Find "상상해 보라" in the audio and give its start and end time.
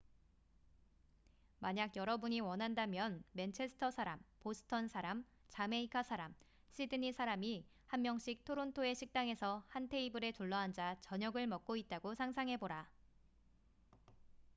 12.15-12.89